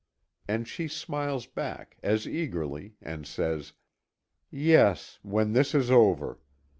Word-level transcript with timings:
And 0.47 0.67
she 0.67 0.87
smiles 0.87 1.45
back 1.45 1.99
as 2.01 2.27
eagerly 2.27 2.95
and 3.03 3.27
says: 3.27 3.73
"Yes, 4.49 5.19
when 5.21 5.53
this 5.53 5.75
is 5.75 5.91
over!" 5.91 6.39